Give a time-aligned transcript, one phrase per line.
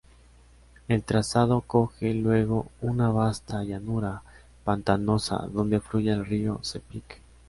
[0.87, 4.23] El trazado coge luego una vasta llanura
[4.63, 7.21] pantanosa donde fluye el río Sepik.